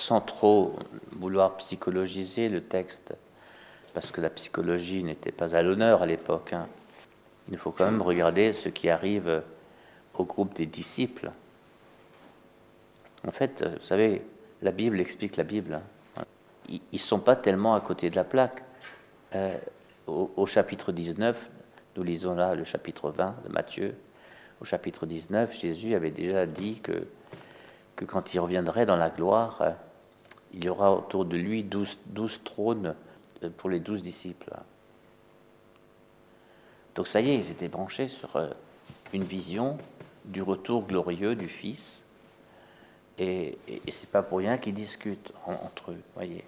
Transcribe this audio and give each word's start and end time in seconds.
sans 0.00 0.20
trop 0.20 0.76
vouloir 1.12 1.56
psychologiser 1.58 2.48
le 2.48 2.62
texte, 2.62 3.14
parce 3.94 4.10
que 4.10 4.20
la 4.20 4.30
psychologie 4.30 5.02
n'était 5.02 5.32
pas 5.32 5.54
à 5.54 5.62
l'honneur 5.62 6.02
à 6.02 6.06
l'époque, 6.06 6.52
hein. 6.52 6.66
il 7.50 7.58
faut 7.58 7.70
quand 7.70 7.84
même 7.84 8.02
regarder 8.02 8.52
ce 8.52 8.68
qui 8.68 8.88
arrive 8.88 9.42
au 10.14 10.24
groupe 10.24 10.54
des 10.54 10.66
disciples. 10.66 11.30
En 13.26 13.30
fait, 13.30 13.62
vous 13.62 13.84
savez, 13.84 14.22
la 14.62 14.70
Bible 14.70 15.00
explique 15.00 15.36
la 15.36 15.44
Bible. 15.44 15.80
Hein. 16.16 16.24
Ils 16.68 16.80
ne 16.92 16.98
sont 16.98 17.20
pas 17.20 17.36
tellement 17.36 17.74
à 17.74 17.80
côté 17.80 18.08
de 18.08 18.16
la 18.16 18.24
plaque. 18.24 18.62
Euh, 19.34 19.56
au, 20.06 20.46
chapitre 20.46 20.92
19, 20.92 21.50
nous 21.96 22.02
lisons 22.02 22.34
là 22.34 22.54
le 22.54 22.64
chapitre 22.64 23.10
20 23.10 23.34
de 23.44 23.52
Matthieu, 23.52 23.94
au 24.60 24.64
chapitre 24.64 25.06
19, 25.06 25.56
Jésus 25.56 25.94
avait 25.94 26.10
déjà 26.10 26.46
dit 26.46 26.80
que, 26.80 27.06
que 27.96 28.04
quand 28.04 28.34
il 28.34 28.40
reviendrait 28.40 28.86
dans 28.86 28.96
la 28.96 29.08
gloire, 29.08 29.62
il 30.52 30.64
y 30.64 30.68
aura 30.68 30.92
autour 30.92 31.24
de 31.24 31.36
lui 31.36 31.62
douze, 31.62 31.98
trônes 32.44 32.94
euh, 33.42 33.50
pour 33.56 33.70
les 33.70 33.80
douze 33.80 34.02
disciples. 34.02 34.54
Donc 36.94 37.06
ça 37.06 37.20
y 37.20 37.30
est, 37.30 37.36
ils 37.36 37.50
étaient 37.50 37.68
branchés 37.68 38.08
sur 38.08 38.30
une 39.12 39.24
vision 39.24 39.78
du 40.24 40.42
retour 40.42 40.86
glorieux 40.86 41.34
du 41.34 41.48
Fils. 41.48 42.04
Et, 43.18 43.58
c'est 43.88 44.10
pas 44.10 44.22
pour 44.22 44.38
rien 44.38 44.56
qu'ils 44.56 44.74
discutent 44.74 45.32
entre 45.46 45.92
eux, 45.92 46.00
voyez. 46.14 46.44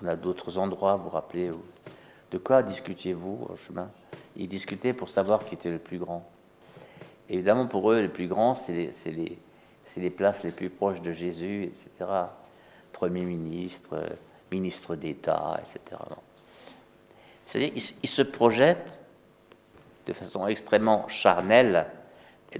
On 0.00 0.06
a 0.06 0.16
d'autres 0.16 0.58
endroits, 0.58 0.96
vous 0.96 1.04
vous 1.04 1.10
rappelez, 1.10 1.50
de 2.30 2.38
quoi 2.38 2.62
discutiez-vous 2.62 3.48
au 3.50 3.56
chemin? 3.56 3.90
Ils 4.36 4.48
discutaient 4.48 4.92
pour 4.92 5.08
savoir 5.08 5.44
qui 5.44 5.54
était 5.54 5.70
le 5.70 5.78
plus 5.78 5.98
grand. 5.98 6.28
Évidemment, 7.28 7.66
pour 7.66 7.90
eux, 7.90 8.00
le 8.00 8.08
plus 8.08 8.28
grand, 8.28 8.54
c'est 8.54 8.92
les, 9.06 9.38
places 10.10 10.44
les 10.44 10.50
plus 10.50 10.70
proches 10.70 11.00
de 11.00 11.12
Jésus, 11.12 11.64
etc. 11.64 11.90
Premier 12.92 13.22
ministre, 13.22 14.02
ministre 14.52 14.96
d'État, 14.96 15.58
etc. 15.58 15.80
C'est-à-dire, 17.44 17.72
ils, 17.74 18.08
se 18.08 18.22
projettent 18.22 19.02
de 20.06 20.12
façon 20.12 20.46
extrêmement 20.46 21.08
charnelle 21.08 21.86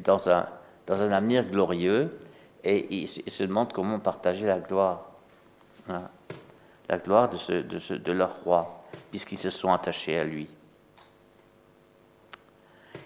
dans 0.04 0.28
un, 0.28 0.48
dans 0.86 1.02
un 1.02 1.12
avenir 1.12 1.44
glorieux 1.44 2.18
et 2.64 2.92
ils, 2.94 3.06
se 3.06 3.44
demandent 3.44 3.72
comment 3.72 4.00
partager 4.00 4.46
la 4.46 4.58
gloire. 4.58 5.06
La 5.86 6.98
gloire 6.98 7.30
de, 7.30 7.62
de, 7.62 7.96
de 7.96 8.12
leur 8.12 8.42
roi, 8.42 8.82
puisqu'ils 9.10 9.38
se 9.38 9.50
sont 9.50 9.72
attachés 9.72 10.18
à 10.18 10.24
lui. 10.24 10.48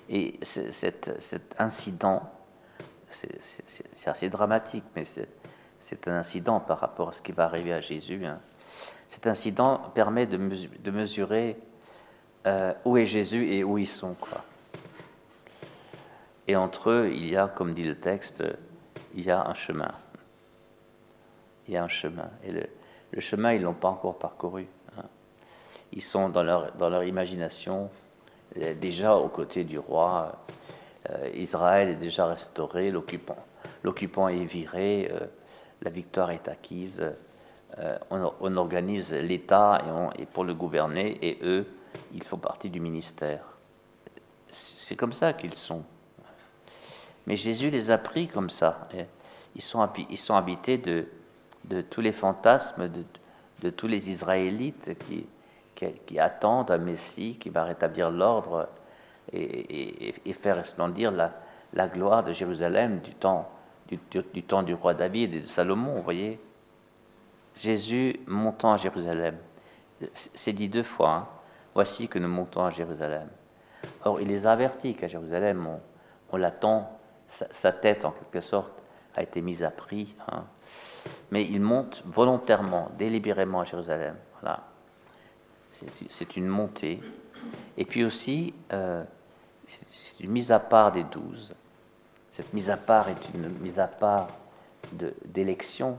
Et 0.08 0.38
cet 0.42 1.54
incident, 1.58 2.30
c'est 3.16 4.08
assez 4.08 4.28
dramatique, 4.28 4.84
mais 4.94 5.04
c'est 5.80 6.08
un 6.08 6.18
incident 6.18 6.60
par 6.60 6.80
rapport 6.80 7.10
à 7.10 7.12
ce 7.12 7.22
qui 7.22 7.32
va 7.32 7.44
arriver 7.44 7.72
à 7.72 7.80
Jésus. 7.80 8.24
Hein. 8.24 8.34
Cet 9.08 9.26
incident 9.26 9.78
permet 9.94 10.26
de, 10.26 10.90
mesurer 10.90 11.56
euh, 12.46 12.72
où 12.84 12.96
est 12.96 13.06
Jésus 13.06 13.52
et 13.54 13.64
où 13.64 13.78
ils 13.78 13.88
sont. 13.88 14.16
Et 16.46 16.56
entre 16.56 16.90
eux, 16.90 17.10
il 17.12 17.30
y 17.30 17.36
a, 17.36 17.48
comme 17.48 17.74
dit 17.74 17.84
le 17.84 17.96
texte, 17.96 18.44
il 19.14 19.24
y 19.24 19.30
a 19.30 19.46
un 19.46 19.54
chemin. 19.54 19.92
Il 21.68 21.74
y 21.74 21.76
a 21.76 21.84
un 21.84 21.88
chemin. 21.88 22.30
Et 22.44 22.52
le, 22.52 22.66
le 23.12 23.20
chemin, 23.20 23.52
ils 23.52 23.60
ne 23.60 23.64
l'ont 23.64 23.74
pas 23.74 23.88
encore 23.88 24.18
parcouru. 24.18 24.66
Hein. 24.98 25.04
Ils 25.92 26.02
sont 26.02 26.28
dans 26.28 26.42
leur, 26.42 26.72
dans 26.72 26.90
leur 26.90 27.04
imagination 27.04 27.90
euh, 28.58 28.74
déjà 28.74 29.16
aux 29.16 29.28
côtés 29.28 29.64
du 29.64 29.78
roi. 29.78 30.44
Euh, 31.10 31.30
Israël 31.34 31.88
est 31.88 31.96
déjà 31.96 32.26
restauré, 32.26 32.90
l'occupant, 32.90 33.44
l'occupant 33.82 34.28
est 34.28 34.44
viré, 34.44 35.12
la 35.82 35.90
victoire 35.90 36.30
est 36.30 36.48
acquise. 36.48 37.04
On, 38.10 38.32
on, 38.40 38.56
organise 38.56 39.12
l'État 39.12 39.82
et, 40.16 40.26
pour 40.26 40.44
le 40.44 40.54
gouverner, 40.54 41.18
et 41.20 41.38
eux, 41.42 41.66
ils 42.12 42.22
font 42.22 42.38
partie 42.38 42.70
du 42.70 42.78
ministère. 42.78 43.42
C'est 44.50 44.94
comme 44.94 45.12
ça 45.12 45.32
qu'ils 45.32 45.54
sont. 45.54 45.82
Mais 47.26 47.36
Jésus 47.36 47.70
les 47.70 47.90
a 47.90 47.98
pris 47.98 48.28
comme 48.28 48.50
ça. 48.50 48.82
Ils 49.54 49.62
sont, 49.62 49.80
habités 50.34 50.78
de, 50.78 51.06
tous 51.90 52.00
les 52.00 52.12
fantasmes 52.12 52.88
de, 53.62 53.70
tous 53.70 53.86
les 53.86 54.10
Israélites 54.10 54.92
qui, 55.74 56.18
attendent 56.18 56.70
un 56.70 56.78
Messie 56.78 57.36
qui 57.38 57.50
va 57.50 57.64
rétablir 57.64 58.10
l'ordre 58.10 58.68
et, 59.32 60.32
faire 60.32 60.56
resplendir 60.56 61.12
la, 61.12 61.88
gloire 61.88 62.22
de 62.22 62.32
Jérusalem 62.32 63.00
du 63.00 63.14
temps 63.14 63.50
du, 63.88 63.98
du, 64.32 64.42
temps 64.42 64.62
du 64.62 64.74
roi 64.74 64.94
David 64.94 65.34
et 65.34 65.40
de 65.40 65.46
Salomon, 65.46 65.94
vous 65.94 66.02
voyez. 66.02 66.40
Jésus 67.56 68.18
montant 68.26 68.72
à 68.72 68.76
Jérusalem, 68.76 69.36
c'est 70.12 70.52
dit 70.52 70.68
deux 70.68 70.82
fois. 70.82 71.10
Hein. 71.10 71.28
Voici 71.74 72.08
que 72.08 72.18
nous 72.18 72.28
montons 72.28 72.64
à 72.64 72.70
Jérusalem. 72.70 73.28
Or, 74.04 74.20
il 74.20 74.28
les 74.28 74.46
a 74.46 74.52
avertis 74.52 74.94
qu'à 74.94 75.08
Jérusalem, 75.08 75.68
on, 76.30 76.36
l'attend, 76.36 76.98
sa, 77.26 77.72
tête 77.72 78.04
en 78.04 78.12
quelque 78.12 78.40
sorte 78.40 78.82
a 79.16 79.22
été 79.22 79.42
mise 79.42 79.62
à 79.62 79.70
prix. 79.70 80.14
Hein. 80.30 80.44
Mais 81.30 81.44
il 81.44 81.60
monte 81.60 82.02
volontairement, 82.06 82.90
délibérément 82.96 83.60
à 83.60 83.64
Jérusalem. 83.64 84.16
Voilà. 84.40 84.64
C'est 86.08 86.36
une 86.36 86.46
montée. 86.46 87.00
Et 87.76 87.84
puis 87.84 88.04
aussi, 88.04 88.54
euh, 88.72 89.02
c'est 89.66 90.20
une 90.20 90.30
mise 90.30 90.52
à 90.52 90.60
part 90.60 90.92
des 90.92 91.04
douze. 91.04 91.54
Cette 92.30 92.52
mise 92.52 92.70
à 92.70 92.76
part 92.76 93.08
est 93.08 93.34
une 93.34 93.48
mise 93.60 93.78
à 93.78 93.86
part 93.86 94.28
d'élection. 95.24 95.96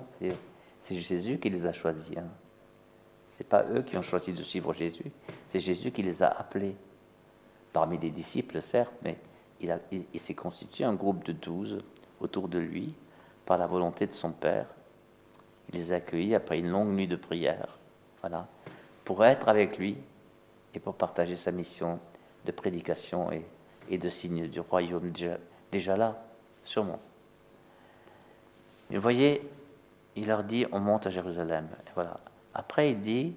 C'est 0.79 0.95
Jésus 0.95 1.39
qui 1.39 1.49
les 1.49 1.65
a 1.65 1.73
choisis. 1.73 2.17
Hein. 2.17 2.27
Ce 3.25 3.41
n'est 3.41 3.49
pas 3.49 3.65
eux 3.73 3.81
qui 3.81 3.97
ont 3.97 4.01
choisi 4.01 4.33
de 4.33 4.43
suivre 4.43 4.73
Jésus, 4.73 5.11
c'est 5.47 5.59
Jésus 5.59 5.91
qui 5.91 6.03
les 6.03 6.21
a 6.21 6.27
appelés. 6.27 6.75
Parmi 7.73 7.97
des 7.97 8.11
disciples, 8.11 8.61
certes, 8.61 8.93
mais 9.03 9.17
il, 9.59 9.77
il, 10.13 10.19
s'est 10.19 10.33
constitué 10.33 10.85
un 10.85 10.93
groupe 10.93 11.25
de 11.25 11.33
douze 11.33 11.79
autour 12.21 12.47
de 12.47 12.57
lui 12.57 12.93
par 13.45 13.57
la 13.57 13.67
volonté 13.67 14.07
de 14.07 14.13
son 14.13 14.31
Père. 14.31 14.67
Il 15.69 15.75
les 15.75 15.91
a 15.91 15.95
accueillis 15.95 16.35
après 16.35 16.59
une 16.59 16.69
longue 16.69 16.93
nuit 16.93 17.07
de 17.07 17.17
prière, 17.17 17.77
voilà, 18.21 18.47
pour 19.03 19.25
être 19.25 19.49
avec 19.49 19.77
lui 19.77 19.97
et 20.75 20.79
pour 20.79 20.95
partager 20.95 21.35
sa 21.35 21.51
mission 21.51 21.99
de 22.45 22.51
prédication 22.51 23.29
et, 23.31 23.97
de 23.97 24.09
signe 24.09 24.47
du 24.47 24.59
royaume 24.59 25.11
déjà, 25.71 25.97
là, 25.97 26.23
sûrement. 26.63 26.99
Vous 28.89 29.01
voyez, 29.01 29.49
il 30.15 30.27
leur 30.27 30.43
dit 30.43 30.65
on 30.71 30.79
monte 30.79 31.07
à 31.07 31.09
Jérusalem. 31.09 31.67
voilà. 31.93 32.15
Après, 32.53 32.91
il 32.91 32.99
dit 32.99 33.35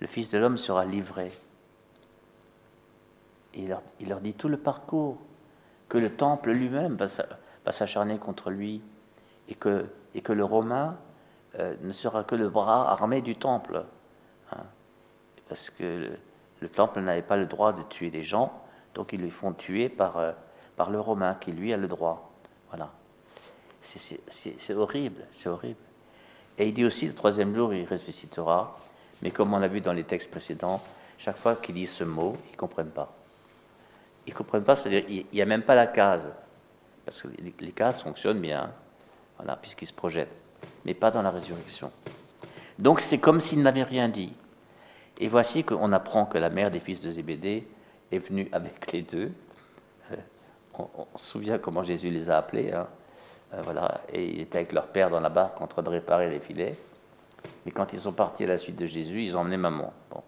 le 0.00 0.06
Fils 0.06 0.30
de 0.30 0.38
l'homme 0.38 0.58
sera 0.58 0.84
livré. 0.84 1.30
il, 3.54 3.68
leur, 3.68 4.20
dit 4.20 4.34
tout 4.34 4.48
le 4.48 4.56
parcours, 4.56 5.18
que 5.88 5.98
le 5.98 6.10
temple 6.10 6.50
lui-même 6.50 6.96
va 6.96 7.72
s'acharner 7.72 8.18
contre 8.18 8.50
lui, 8.50 8.82
et 9.48 9.54
que, 9.54 9.86
et 10.14 10.22
que 10.22 10.32
le 10.32 10.44
Romain 10.44 10.96
euh, 11.58 11.74
ne 11.82 11.92
sera 11.92 12.24
que 12.24 12.34
le 12.34 12.48
bras 12.48 12.90
armé 12.90 13.20
du 13.20 13.36
temple. 13.36 13.84
Hein. 14.52 14.64
parce 15.48 15.70
que 15.70 16.10
le, 16.64 16.68
temple 16.68 17.00
n'avait 17.00 17.22
pas 17.22 17.36
le 17.36 17.46
droit 17.46 17.72
de 17.72 17.82
tuer 17.82 18.10
les 18.10 18.22
gens, 18.22 18.52
donc 18.94 19.12
ils 19.12 19.20
les 19.20 19.30
font 19.30 19.52
tuer 19.52 19.88
par, 19.88 20.16
euh, 20.18 20.32
par 20.76 20.90
le 20.90 21.00
Romain, 21.00 21.34
qui 21.40 21.52
lui 21.52 21.72
a 21.72 21.76
le 21.76 21.88
droit. 21.88 22.32
Voilà. 22.68 22.90
C'est 23.80 24.74
horrible, 24.74 25.26
c'est 25.30 25.48
horrible. 25.48 25.80
Et 26.56 26.68
il 26.68 26.74
dit 26.74 26.84
aussi, 26.84 27.06
le 27.06 27.14
troisième 27.14 27.54
jour, 27.54 27.74
il 27.74 27.86
ressuscitera. 27.86 28.72
Mais 29.22 29.30
comme 29.30 29.52
on 29.52 29.62
a 29.62 29.68
vu 29.68 29.80
dans 29.80 29.92
les 29.92 30.04
textes 30.04 30.30
précédents, 30.30 30.80
chaque 31.18 31.36
fois 31.36 31.56
qu'ils 31.56 31.74
disent 31.74 31.92
ce 31.92 32.04
mot, 32.04 32.36
ils 32.48 32.52
ne 32.52 32.56
comprennent 32.56 32.90
pas. 32.90 33.12
Ils 34.26 34.32
ne 34.32 34.36
comprennent 34.36 34.64
pas, 34.64 34.76
c'est-à-dire 34.76 35.04
qu'il 35.04 35.26
n'y 35.32 35.42
a 35.42 35.46
même 35.46 35.62
pas 35.62 35.74
la 35.74 35.86
case. 35.86 36.32
Parce 37.04 37.22
que 37.22 37.28
les, 37.60 37.72
cases 37.72 38.02
fonctionnent 38.02 38.40
bien, 38.40 38.72
voilà, 39.36 39.56
puisqu'ils 39.56 39.86
se 39.86 39.92
projettent, 39.92 40.40
mais 40.86 40.94
pas 40.94 41.10
dans 41.10 41.20
la 41.20 41.30
résurrection. 41.30 41.90
Donc 42.78 43.00
c'est 43.00 43.18
comme 43.18 43.40
s'ils 43.40 43.62
n'avaient 43.62 43.82
rien 43.82 44.08
dit. 44.08 44.32
Et 45.18 45.28
voici 45.28 45.64
qu'on 45.64 45.92
apprend 45.92 46.26
que 46.26 46.38
la 46.38 46.50
mère 46.50 46.70
des 46.70 46.80
fils 46.80 47.00
de 47.00 47.10
Zébédée 47.10 47.66
est 48.10 48.18
venue 48.18 48.48
avec 48.52 48.92
les 48.92 49.02
deux. 49.02 49.32
Euh, 50.10 50.16
on, 50.78 51.06
se 51.16 51.30
souvient 51.30 51.58
comment 51.58 51.84
Jésus 51.84 52.10
les 52.10 52.30
a 52.30 52.38
appelés. 52.38 52.72
Hein. 52.72 52.88
Euh, 53.54 53.62
voilà, 53.62 54.00
et 54.12 54.24
ils 54.24 54.40
étaient 54.40 54.58
avec 54.58 54.72
leur 54.72 54.88
père 54.88 55.10
dans 55.10 55.20
la 55.20 55.28
barque 55.28 55.60
en 55.60 55.66
train 55.66 55.82
de 55.82 55.90
réparer 55.90 56.30
les 56.30 56.40
filets. 56.40 56.76
Mais 57.64 57.72
quand 57.72 57.92
ils 57.92 58.00
sont 58.00 58.12
partis 58.12 58.44
à 58.44 58.48
la 58.48 58.58
suite 58.58 58.76
de 58.76 58.86
Jésus, 58.86 59.24
ils 59.24 59.36
ont 59.36 59.40
emmené 59.40 59.56
maman. 59.56 59.92
Bon. 60.10 60.22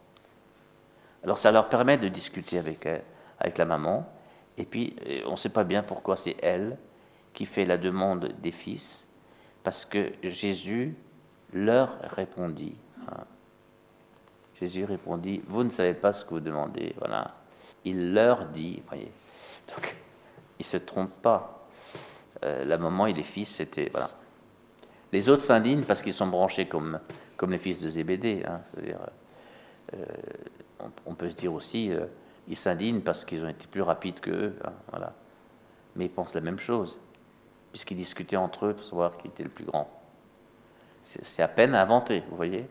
Alors 1.24 1.38
ça 1.38 1.50
leur 1.50 1.68
permet 1.68 1.98
de 1.98 2.08
discuter 2.08 2.58
avec, 2.58 2.86
euh, 2.86 2.98
avec 3.40 3.58
la 3.58 3.64
maman. 3.64 4.06
Et 4.58 4.64
puis, 4.64 4.96
on 5.26 5.32
ne 5.32 5.36
sait 5.36 5.50
pas 5.50 5.64
bien 5.64 5.82
pourquoi 5.82 6.16
c'est 6.16 6.36
elle 6.40 6.78
qui 7.34 7.44
fait 7.44 7.66
la 7.66 7.76
demande 7.76 8.32
des 8.40 8.52
fils, 8.52 9.06
parce 9.62 9.84
que 9.84 10.12
Jésus 10.22 10.96
leur 11.52 11.98
répondit. 12.16 12.74
Jésus 14.60 14.84
répondit, 14.84 15.42
vous 15.46 15.64
ne 15.64 15.70
savez 15.70 15.94
pas 15.94 16.12
ce 16.12 16.24
que 16.24 16.30
vous 16.30 16.40
demandez. 16.40 16.94
Voilà. 16.98 17.34
Il 17.84 18.14
leur 18.14 18.46
dit, 18.46 18.82
voyez. 18.88 19.10
Donc, 19.68 19.96
il 20.58 20.64
se 20.64 20.76
trompe 20.76 21.12
pas. 21.20 21.68
Euh, 22.44 22.64
la 22.64 22.78
maman 22.78 23.06
et 23.06 23.12
les 23.12 23.22
fils, 23.22 23.56
c'était. 23.56 23.88
Voilà. 23.90 24.08
Les 25.12 25.28
autres 25.28 25.42
s'indignent 25.42 25.84
parce 25.84 26.02
qu'ils 26.02 26.12
sont 26.12 26.26
branchés 26.26 26.66
comme, 26.66 26.98
comme 27.36 27.52
les 27.52 27.58
fils 27.58 27.80
de 27.80 27.88
Zébédée. 27.88 28.42
Hein. 28.46 28.60
Euh, 29.94 30.04
on, 31.06 31.14
peut 31.14 31.30
se 31.30 31.36
dire 31.36 31.52
aussi, 31.52 31.92
euh, 31.92 32.06
ils 32.48 32.56
s'indignent 32.56 33.00
parce 33.00 33.24
qu'ils 33.24 33.44
ont 33.44 33.48
été 33.48 33.66
plus 33.66 33.82
rapides 33.82 34.20
que 34.20 34.30
eux. 34.30 34.56
Hein, 34.64 34.72
voilà. 34.90 35.12
Mais 35.94 36.06
ils 36.06 36.10
pensent 36.10 36.34
la 36.34 36.40
même 36.40 36.58
chose, 36.58 36.98
puisqu'ils 37.72 37.96
discutaient 37.96 38.36
entre 38.36 38.66
eux 38.66 38.74
pour 38.74 38.84
savoir 38.84 39.16
qui 39.16 39.28
était 39.28 39.44
le 39.44 39.48
plus 39.48 39.64
grand. 39.64 39.90
C'est 41.02 41.42
à 41.42 41.48
peine 41.48 41.76
inventé, 41.76 42.24
vous 42.28 42.36
voyez, 42.36 42.66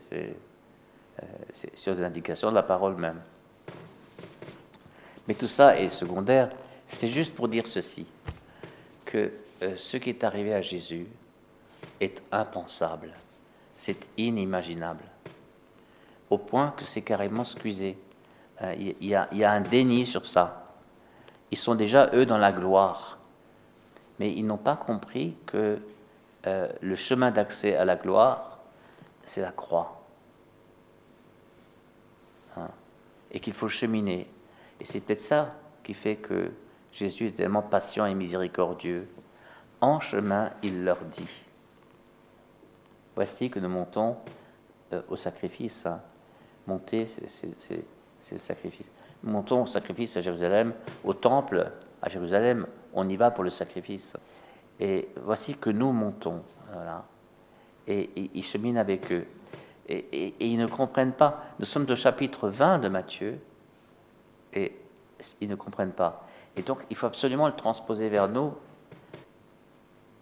sur 1.75 1.95
des 1.95 2.03
indications 2.03 2.49
de 2.49 2.55
la 2.55 2.63
parole 2.63 2.95
même. 2.95 3.21
Mais 5.27 5.33
tout 5.33 5.47
ça 5.47 5.79
est 5.79 5.89
secondaire, 5.89 6.49
c'est 6.85 7.07
juste 7.07 7.33
pour 7.35 7.47
dire 7.47 7.65
ceci, 7.65 8.05
que 9.05 9.31
ce 9.77 9.97
qui 9.97 10.09
est 10.09 10.23
arrivé 10.23 10.53
à 10.53 10.61
Jésus, 10.61 11.07
est 11.99 12.21
impensable, 12.31 13.11
c'est 13.75 14.09
inimaginable, 14.17 15.03
au 16.29 16.37
point 16.37 16.73
que 16.75 16.83
c'est 16.83 17.01
carrément 17.01 17.45
squeezé. 17.45 17.97
Euh, 18.61 18.73
il 18.77 19.07
y, 19.07 19.15
a, 19.15 19.51
un 19.51 19.61
déni 19.61 20.05
sur 20.05 20.25
ça. 20.25 20.71
Ils 21.51 21.57
sont 21.57 21.75
déjà, 21.75 22.09
eux, 22.13 22.25
dans 22.25 22.37
la 22.37 22.51
gloire, 22.51 23.17
mais 24.19 24.31
ils 24.31 24.45
n'ont 24.45 24.57
pas 24.57 24.77
compris 24.77 25.35
que 25.45 25.79
euh, 26.47 26.67
le 26.81 26.95
chemin 26.95 27.31
d'accès 27.31 27.75
à 27.75 27.83
la 27.83 27.95
gloire, 27.95 28.59
c'est 29.25 29.41
la 29.41 29.51
croix. 29.51 30.04
Hein. 32.57 32.69
Et 33.31 33.39
qu'il 33.39 33.53
faut 33.53 33.67
cheminer. 33.67 34.27
Et 34.79 34.85
c'est 34.85 35.01
peut-être 35.01 35.19
ça 35.19 35.49
qui 35.83 35.93
fait 35.93 36.15
que 36.15 36.51
Jésus 36.91 37.27
est 37.27 37.31
tellement 37.31 37.61
patient 37.61 38.05
et 38.05 38.13
miséricordieux. 38.13 39.07
En 39.81 39.99
chemin, 39.99 40.51
il 40.63 40.83
leur 40.83 40.99
dit, 41.05 41.45
voici 43.15 43.49
que 43.49 43.59
nous 43.59 43.69
montons 43.69 44.17
euh, 44.93 45.01
au 45.09 45.15
sacrifice. 45.15 45.85
Hein. 45.85 46.01
Monter, 46.67 47.05
c'est 47.05 48.31
le 48.31 48.37
sacrifice. 48.37 48.87
Montons 49.23 49.63
au 49.63 49.65
sacrifice 49.67 50.17
à 50.17 50.21
Jérusalem, 50.21 50.73
au 51.03 51.13
temple 51.13 51.71
à 52.01 52.09
Jérusalem, 52.09 52.65
on 52.93 53.07
y 53.09 53.15
va 53.15 53.31
pour 53.31 53.43
le 53.43 53.49
sacrifice. 53.49 54.15
Et 54.79 55.09
voici 55.23 55.55
que 55.55 55.69
nous 55.69 55.91
montons. 55.91 56.41
Voilà. 56.71 57.05
Et, 57.87 58.09
ils 58.33 58.43
cheminent 58.43 58.79
avec 58.79 59.11
eux. 59.11 59.25
Et, 59.87 60.33
ils 60.39 60.57
ne 60.57 60.65
comprennent 60.65 61.13
pas. 61.13 61.45
Nous 61.59 61.65
sommes 61.65 61.85
au 61.89 61.95
chapitre 61.95 62.49
20 62.49 62.79
de 62.79 62.87
Matthieu, 62.87 63.39
et 64.53 64.75
ils 65.41 65.49
ne 65.49 65.55
comprennent 65.55 65.91
pas. 65.91 66.25
Et 66.55 66.61
donc, 66.61 66.79
il 66.89 66.95
faut 66.95 67.07
absolument 67.07 67.47
le 67.47 67.53
transposer 67.53 68.09
vers 68.09 68.27
nous 68.27 68.53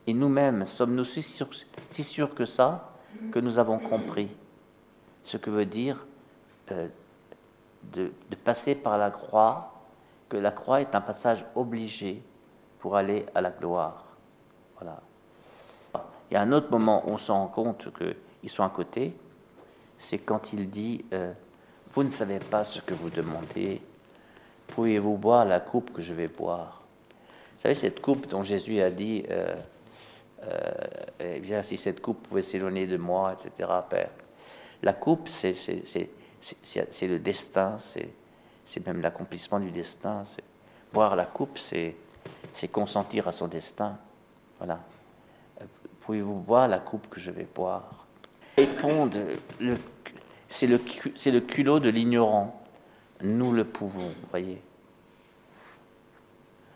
et 0.05 0.13
nous-mêmes, 0.13 0.65
sommes-nous 0.65 1.05
si 1.05 1.23
sûrs, 1.23 2.35
que 2.35 2.45
ça, 2.45 2.91
que 3.31 3.39
nous 3.39 3.57
avons 3.57 3.79
compris 3.79 4.29
ce 5.23 5.37
que 5.37 5.49
veut 5.49 5.65
dire 5.65 6.05
euh, 6.71 6.87
de, 7.93 8.11
passer 8.43 8.75
par 8.75 8.97
la 8.97 9.11
croix, 9.11 9.71
que 10.27 10.35
la 10.35 10.51
croix 10.51 10.81
est 10.81 10.93
un 10.93 11.01
passage 11.01 11.45
obligé 11.55 12.21
pour 12.79 12.97
aller 12.97 13.25
à 13.33 13.39
la 13.39 13.51
gloire. 13.51 14.05
Voilà. 14.75 14.99
Il 16.29 16.33
y 16.33 16.37
a 16.37 16.41
un 16.41 16.51
autre 16.51 16.69
moment 16.69 17.07
où 17.07 17.11
on 17.11 17.17
se 17.17 17.31
rend 17.31 17.47
compte 17.47 17.87
qu'ils 17.93 18.49
sont 18.49 18.63
à 18.63 18.69
côté, 18.69 19.15
c'est 19.97 20.19
quand 20.19 20.53
il 20.53 20.69
dit 20.69 21.05
euh, 21.13 21.33
Vous 21.93 22.03
ne 22.03 22.09
savez 22.09 22.39
pas 22.39 22.63
ce 22.63 22.79
que 22.81 22.93
vous 22.93 23.09
demandez, 23.09 23.81
pouvez-vous 24.67 25.17
boire 25.17 25.45
la 25.45 25.59
coupe 25.59 25.93
que 25.93 26.01
je 26.01 26.13
vais 26.13 26.27
boire? 26.27 26.81
Vous 27.55 27.61
savez, 27.61 27.75
cette 27.75 28.01
coupe 28.01 28.27
dont 28.27 28.41
Jésus 28.41 28.81
a 28.81 28.89
dit 28.89 29.23
euh, 29.29 29.55
euh, 30.43 30.71
eh 31.19 31.39
bien, 31.39 31.63
si 31.63 31.77
cette 31.77 32.01
coupe 32.01 32.27
pouvait 32.27 32.41
s'éloigner 32.41 32.87
de 32.87 32.97
moi, 32.97 33.33
etc.. 33.33 33.69
La 34.81 34.93
coupe, 34.93 35.27
c'est 35.29 35.53
le 37.01 37.19
destin, 37.19 37.77
c'est 38.65 38.85
même 38.85 39.01
l'accomplissement 39.01 39.59
du 39.59 39.71
destin. 39.71 40.23
Boire 40.91 41.15
la 41.15 41.25
coupe, 41.25 41.57
c'est 41.57 41.95
consentir 42.71 43.27
à 43.27 43.31
son 43.31 43.47
destin. 43.47 43.97
Voilà. 44.57 44.79
Pouvez-vous 46.01 46.39
boire 46.39 46.67
la 46.67 46.79
coupe 46.79 47.07
que 47.09 47.21
je 47.21 47.31
vais 47.31 47.47
boire? 47.55 48.02
Répondre, 48.57 49.19
c'est 50.47 50.67
le, 50.67 51.39
culot 51.39 51.79
de 51.79 51.89
l'ignorant. 51.89 52.61
Nous 53.21 53.51
le 53.51 53.63
pouvons, 53.63 54.11
voyez. 54.29 54.61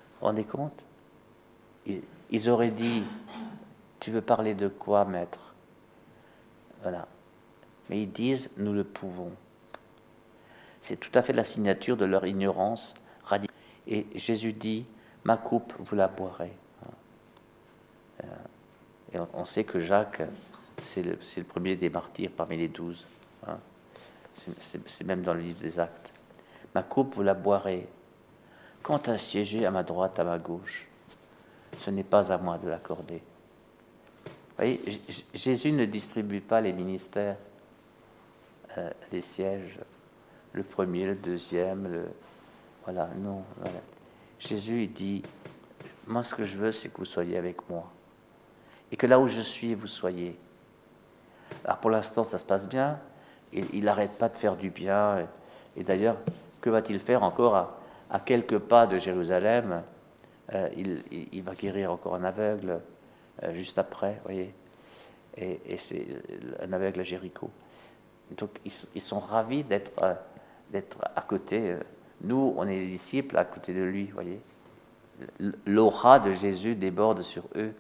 Vous 0.09 0.21
vous 0.21 0.25
rendez 0.25 0.44
compte? 0.44 0.83
Ils 2.29 2.50
auraient 2.50 2.71
dit 2.71 3.03
tu 4.00 4.12
veux 4.12 4.21
parler 4.21 4.53
de 4.53 4.68
quoi, 4.68 5.06
maître? 5.06 5.53
Voilà. 6.81 7.07
Mais 7.89 8.01
ils 8.01 8.12
disent 8.12 8.51
Nous 8.57 8.74
le 8.74 8.83
pouvons. 8.83 9.31
C'est 10.81 10.97
tout 10.97 11.12
à 11.13 11.21
fait 11.21 11.33
la 11.33 11.44
signature 11.44 11.97
de 11.97 12.06
leur 12.06 12.25
ignorance 12.25 12.94
radicale. 13.24 13.56
Et 13.88 14.06
Jésus 14.15 14.53
dit 14.53 14.85
Ma 15.24 15.38
coupe, 15.38 15.74
vous 15.79 15.95
la 15.95 16.07
boirez. 16.07 16.53
Euh, 18.24 18.27
et 19.13 19.19
on 19.33 19.45
sait 19.45 19.63
que 19.63 19.79
Jacques, 19.79 20.21
c'est 20.81 21.03
le, 21.03 21.44
premier 21.44 21.75
des 21.75 21.89
martyrs 21.89 22.31
parmi 22.31 22.57
les 22.57 22.68
douze. 22.68 23.06
Hein. 23.45 23.57
C'est 24.59 25.03
même 25.03 25.24
dans 25.24 25.33
le 25.33 25.41
livre 25.41 25.59
des 25.59 25.79
Actes. 25.79 26.13
Ma 26.75 26.83
coupe, 26.83 27.15
vous 27.15 27.24
la 27.24 27.33
boirez. 27.33 27.88
Quant 28.83 28.97
à 28.97 29.18
siéger 29.18 29.65
à 29.65 29.71
ma 29.71 29.83
droite, 29.83 30.19
à 30.19 30.24
ma 30.24 30.38
gauche, 30.38 30.88
ce 31.79 31.89
n'est 31.89 32.03
pas 32.03 32.31
à 32.31 32.38
moi 32.38 32.57
de 32.57 32.69
l'accorder 32.69 33.21
voyez, 34.57 34.79
Jésus 35.33 35.71
ne 35.71 35.85
distribue 35.85 36.41
pas 36.41 36.62
les 36.62 36.74
ministères, 36.74 37.38
euh, 38.77 38.89
les 39.12 39.21
sièges, 39.21 39.79
le 40.53 40.63
premier, 40.63 41.06
le 41.06 41.15
deuxième, 41.15 41.91
le... 41.91 42.06
Voilà, 42.83 43.09
non. 43.18 43.44
Jésus 44.39 44.83
il 44.83 44.94
dit, 44.94 45.24
moi 46.06 46.24
ce 46.24 46.33
que 46.35 46.45
je 46.45 46.57
veux, 46.57 46.71
c'est 46.71 46.89
que 46.89 46.97
vous 46.97 47.06
soyez 47.06 47.38
avec 47.38 47.69
moi. 47.69 47.91
Et 48.91 48.97
que 48.97 49.07
là 49.07 49.19
où 49.19 49.27
je 49.27 49.41
suis, 49.41 49.75
vous 49.75 49.88
soyez. 49.88 50.38
Alors 51.65 51.77
pour 51.77 51.89
l'instant, 51.89 52.24
ça 52.24 52.38
se 52.38 52.45
passe 52.45 52.68
bien. 52.68 53.00
Il 53.54 53.83
n'arrête 53.83 54.18
pas 54.18 54.30
de 54.30 54.38
faire 54.38 54.56
du 54.56 54.69
bien. 54.69 55.27
Et, 55.75 55.83
d'ailleurs, 55.83 56.18
que 56.62 56.69
va-t-il 56.69 57.00
faire 57.00 57.24
encore 57.24 57.56
à, 58.09 58.19
quelques 58.19 58.59
pas 58.59 58.88
de 58.88 58.98
Jérusalem? 58.98 59.83
Euh, 60.54 60.69
il, 60.77 61.44
va 61.44 61.54
guérir 61.54 61.92
encore 61.92 62.15
un 62.15 62.24
aveugle. 62.24 62.80
Euh, 63.44 63.54
juste 63.54 63.77
après, 63.77 64.19
voyez. 64.24 64.54
Et, 65.38 65.77
c'est 65.77 66.06
un 66.62 66.74
aveugle 66.74 67.01
à 67.01 67.03
Jéricho. 67.03 67.50
Donc 68.38 68.60
ils, 68.65 69.01
sont 69.01 69.20
ravis 69.20 69.63
d'être 69.63 69.91
euh, 70.01 70.13
à 71.15 71.22
côté. 71.22 71.75
Nous, 72.22 72.53
on 72.58 72.67
est 72.67 72.77
des 72.77 72.88
disciples 72.88 73.38
à 73.38 73.46
côté 73.46 73.74
de 73.74 73.84
lui, 73.84 74.08
voyez. 74.08 74.41
L'aura 75.65 76.20
de 76.20 76.34
Jésus 76.34 76.75
déborde 76.75 77.22
sur 77.22 77.43
eux. 77.55 77.74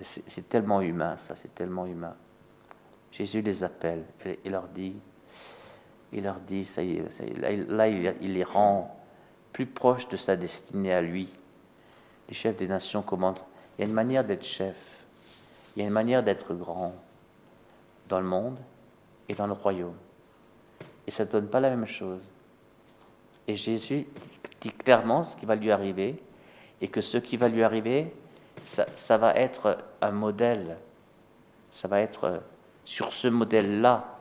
C'est 0.00 0.48
tellement 0.48 0.80
humain, 0.80 1.16
ça, 1.18 1.36
c'est 1.36 1.54
tellement 1.54 1.86
humain. 1.86 2.14
Jésus 3.12 3.42
les 3.42 3.62
appelle 3.62 4.04
et, 4.24 4.48
leur 4.48 4.68
dit, 4.68 4.96
il 6.12 6.24
leur 6.24 6.40
dit, 6.40 6.64
ça 6.64 6.82
y 6.82 6.96
est, 6.96 7.68
là, 7.68 7.88
il 7.88 8.32
les 8.32 8.44
rend 8.44 8.98
plus 9.52 9.66
proches 9.66 10.08
de 10.08 10.16
sa 10.16 10.36
destinée 10.36 10.92
à 10.92 11.02
lui. 11.02 11.28
Les 12.28 12.34
chefs 12.34 12.56
des 12.56 12.66
nations 12.66 13.02
commandent 13.02 13.40
il 13.76 13.82
y 13.82 13.84
a 13.84 13.86
une 13.86 13.94
manière 13.94 14.24
d'être 14.24 14.44
chef, 14.44 14.76
il 15.74 15.80
y 15.80 15.84
a 15.84 15.88
une 15.88 15.94
manière 15.94 16.22
d'être 16.22 16.54
grand 16.54 16.94
dans 18.08 18.20
le 18.20 18.26
monde 18.26 18.58
et 19.28 19.34
dans 19.34 19.46
le 19.46 19.52
royaume. 19.52 19.96
Et 21.06 21.10
ça 21.10 21.24
ne 21.24 21.30
donne 21.30 21.48
pas 21.48 21.60
la 21.60 21.70
même 21.70 21.86
chose. 21.86 22.20
Et 23.48 23.56
Jésus 23.56 24.06
dit 24.60 24.70
clairement 24.70 25.24
ce 25.24 25.36
qui 25.36 25.46
va 25.46 25.56
lui 25.56 25.70
arriver, 25.70 26.22
et 26.80 26.88
que 26.88 27.00
ce 27.00 27.16
qui 27.16 27.36
va 27.36 27.48
lui 27.48 27.62
arriver, 27.62 28.12
ça, 28.62 29.16
va 29.16 29.34
être 29.34 29.78
un 30.00 30.10
modèle. 30.10 30.76
Ça 31.70 31.88
va 31.88 32.00
être 32.00 32.42
sur 32.84 33.12
ce 33.12 33.28
modèle-là 33.28 34.18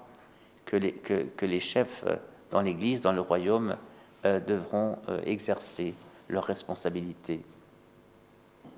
que 0.65 0.77
les, 0.77 0.93
que, 0.93 1.45
les, 1.45 1.59
chefs 1.59 2.05
dans 2.51 2.61
l'Église, 2.61 3.01
dans 3.01 3.11
le 3.11 3.21
royaume, 3.21 3.75
euh, 4.23 4.39
devront 4.39 4.99
euh, 5.09 5.19
exercer 5.25 5.95
leurs 6.29 6.43
responsabilités. 6.43 7.41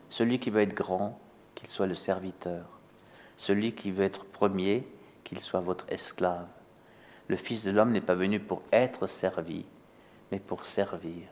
Celui 0.09 0.39
qui 0.39 0.49
veut 0.49 0.61
être 0.61 0.73
grand, 0.73 1.19
qu'il 1.53 1.67
soit 1.67 1.85
le 1.85 1.95
serviteur. 1.95 2.63
Celui 3.35 3.73
qui 3.73 3.91
veut 3.91 4.05
être 4.05 4.23
premier, 4.23 4.87
qu'il 5.25 5.41
soit 5.41 5.59
votre 5.59 5.85
esclave. 5.89 6.47
Le 7.27 7.35
Fils 7.35 7.63
de 7.65 7.71
l'homme 7.71 7.91
n'est 7.91 7.99
pas 7.99 8.15
venu 8.15 8.39
pour 8.39 8.61
être 8.71 9.07
servi, 9.07 9.65
mais 10.31 10.39
pour 10.39 10.63
servir. 10.63 11.27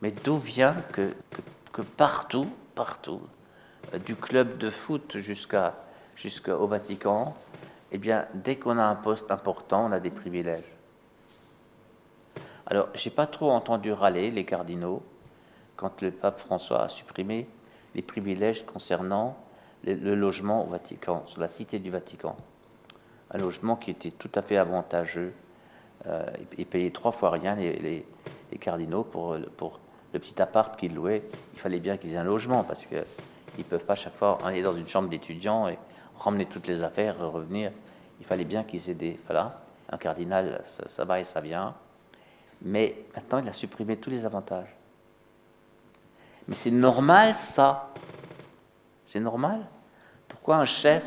Mais 0.00 0.12
d'où 0.12 0.36
vient 0.36 0.74
que, 0.92 1.14
que, 1.72 1.82
partout, 1.82 2.48
partout, 2.76 3.22
euh, 3.92 3.98
du 3.98 4.14
club 4.14 4.58
de 4.58 4.70
foot 4.70 5.18
jusqu'à 5.18 5.74
jusqu'au 6.18 6.66
Vatican, 6.66 7.34
eh 7.92 7.98
bien, 7.98 8.26
dès 8.34 8.56
qu'on 8.56 8.76
a 8.76 8.84
un 8.84 8.96
poste 8.96 9.30
important, 9.30 9.86
on 9.86 9.92
a 9.92 10.00
des 10.00 10.10
privilèges. 10.10 10.76
Alors, 12.66 12.88
j'ai 12.94 13.10
pas 13.10 13.26
trop 13.26 13.50
entendu 13.50 13.92
râler 13.92 14.30
les 14.30 14.44
cardinaux, 14.44 15.02
quand 15.76 16.02
le 16.02 16.10
pape 16.10 16.40
François 16.40 16.82
a 16.82 16.88
supprimé 16.88 17.48
les 17.94 18.02
privilèges 18.02 18.66
concernant 18.66 19.38
le, 19.84 20.14
logement 20.14 20.66
au 20.66 20.68
Vatican, 20.68 21.22
sur 21.26 21.40
la 21.40 21.48
cité 21.48 21.78
du 21.78 21.90
Vatican. 21.90 22.36
Un 23.30 23.38
logement 23.38 23.76
qui 23.76 23.92
était 23.92 24.10
tout 24.10 24.30
à 24.34 24.42
fait 24.42 24.56
avantageux. 24.56 25.32
Euh, 26.06 26.26
ils 26.58 26.66
payaient 26.66 26.90
trois 26.90 27.12
fois 27.12 27.30
rien, 27.30 27.54
les, 27.54 28.04
cardinaux, 28.60 29.04
pour, 29.04 29.36
pour 29.56 29.78
le 30.12 30.18
petit 30.18 30.40
appart 30.42 30.76
qu'ils 30.78 30.94
louaient. 30.94 31.22
Il 31.54 31.60
fallait 31.60 31.80
bien 31.80 31.96
qu'ils 31.96 32.14
aient 32.14 32.18
un 32.18 32.24
logement 32.24 32.64
parce 32.64 32.86
qu'ils 32.86 33.04
ne 33.56 33.62
peuvent 33.62 33.84
pas 33.84 33.94
chaque 33.94 34.16
fois 34.16 34.38
aller 34.44 34.62
dans 34.62 34.74
une 34.74 34.86
chambre 34.86 35.08
d'étudiant 35.08 35.68
et 35.68 35.78
ramener 36.18 36.46
toutes 36.46 36.66
les 36.66 36.82
affaires, 36.82 37.18
revenir. 37.18 37.72
Il 38.20 38.26
fallait 38.26 38.44
bien 38.44 38.64
qu'ils 38.64 38.88
aient. 38.90 39.18
Voilà, 39.26 39.60
un 39.90 39.96
cardinal, 39.96 40.62
ça, 40.86 41.04
va 41.04 41.20
et 41.20 41.24
ça 41.24 41.40
vient. 41.40 41.74
Mais 42.62 43.04
maintenant, 43.14 43.38
il 43.38 43.48
a 43.48 43.52
supprimé 43.52 43.96
tous 43.96 44.10
les 44.10 44.24
avantages. 44.24 44.74
Mais 46.46 46.54
c'est 46.54 46.70
normal, 46.70 47.34
ça. 47.34 47.90
C'est 49.04 49.20
normal. 49.20 49.66
Pourquoi 50.26 50.56
un 50.56 50.64
chef 50.64 51.04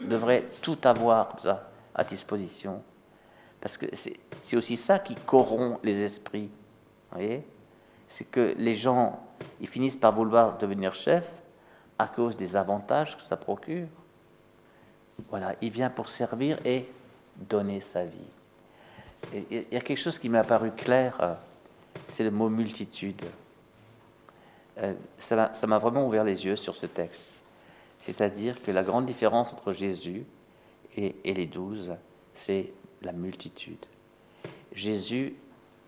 devrait 0.00 0.44
tout 0.60 0.78
avoir 0.84 1.36
à 1.94 2.04
disposition? 2.04 2.82
Parce 3.60 3.76
que 3.76 3.86
c'est 3.94 4.56
aussi 4.56 4.76
ça 4.76 4.98
qui 4.98 5.14
corrompt 5.14 5.78
les 5.84 6.00
esprits. 6.00 6.50
Vous 7.10 7.18
voyez? 7.18 7.46
C'est 8.08 8.24
que 8.24 8.54
les 8.58 8.74
gens, 8.74 9.20
ils 9.60 9.68
finissent 9.68 9.96
par 9.96 10.12
vouloir 10.12 10.58
devenir 10.58 10.94
chef 10.94 11.26
à 11.98 12.06
cause 12.06 12.36
des 12.36 12.56
avantages 12.56 13.16
que 13.16 13.22
ça 13.22 13.36
procure. 13.36 13.86
Voilà, 15.28 15.54
il 15.60 15.70
vient 15.70 15.90
pour 15.90 16.08
servir 16.08 16.58
et 16.64 16.86
donner 17.36 17.80
sa 17.80 18.04
vie. 18.04 19.42
Il 19.50 19.64
y 19.70 19.76
a 19.76 19.80
quelque 19.80 20.00
chose 20.00 20.18
qui 20.18 20.28
m'est 20.28 20.38
apparu 20.38 20.72
clair, 20.72 21.16
euh, 21.20 21.34
c'est 22.08 22.24
le 22.24 22.30
mot 22.30 22.48
multitude. 22.48 23.22
Euh, 24.78 24.94
ça 25.18 25.66
m'a 25.66 25.78
vraiment 25.78 26.06
ouvert 26.06 26.24
les 26.24 26.44
yeux 26.44 26.56
sur 26.56 26.74
ce 26.74 26.86
texte. 26.86 27.28
C'est-à-dire 27.98 28.60
que 28.60 28.70
la 28.72 28.82
grande 28.82 29.06
différence 29.06 29.52
entre 29.52 29.72
Jésus 29.72 30.24
et, 30.96 31.14
les 31.24 31.46
douze, 31.46 31.92
c'est 32.34 32.72
la 33.00 33.12
multitude. 33.12 33.86
Jésus 34.74 35.36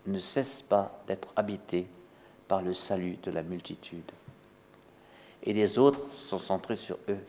ne 0.07 0.19
cesse 0.19 0.61
pas 0.61 0.97
d'être 1.07 1.27
habité 1.35 1.87
par 2.47 2.61
le 2.61 2.73
salut 2.73 3.17
de 3.23 3.31
la 3.31 3.43
multitude. 3.43 4.09
Et 5.43 5.53
les 5.53 5.77
autres 5.77 5.99
sont 6.15 6.39
centrés 6.39 6.75
sur 6.75 6.97
eux, 7.09 7.19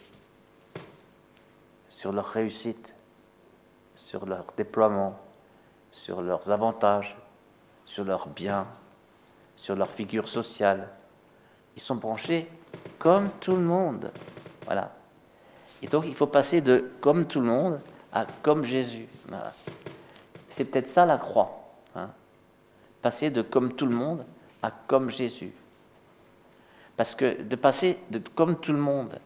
sur 1.97 2.13
leur 2.13 2.27
réussite, 2.27 2.93
sur 3.95 4.27
leur 4.27 4.45
déploiement, 4.55 5.19
sur 5.91 6.21
leurs 6.21 6.51
avantages, 6.51 7.17
sur 7.87 8.05
leurs 8.05 8.29
biens, 8.29 8.67
sur 9.57 9.75
leur 9.75 9.89
figure 9.89 10.29
sociale, 10.29 10.91
ils 11.75 11.81
sont 11.81 11.95
branchés 11.95 12.51
comme 12.99 13.31
tout 13.41 13.57
le 13.57 13.63
monde. 13.63 14.13
Voilà. 14.67 14.95
Et 15.81 15.87
donc 15.87 16.05
il 16.07 16.15
faut 16.15 16.27
passer 16.27 16.61
de 16.61 16.93
comme 17.01 17.27
tout 17.27 17.41
le 17.41 17.47
monde 17.47 17.81
à 18.13 18.27
comme 18.43 18.67
Jésus. 18.67 19.09
C'est 20.51 20.67
peut-être 20.67 20.89
ça 20.89 21.07
la 21.07 21.17
croix. 21.17 21.65
Hein. 21.95 22.11
Passer 23.01 23.31
de 23.31 23.41
comme 23.41 23.73
tout 23.73 23.87
le 23.87 23.95
monde 23.95 24.23
à 24.63 24.71
comme 24.71 25.09
Jésus. 25.09 25.55
Parce 26.95 27.15
que 27.15 27.41
de 27.41 27.57
passer 27.57 27.99
de 28.11 28.19
comme 28.19 28.61
tout 28.61 28.75
le 28.75 28.81
monde 28.81 29.19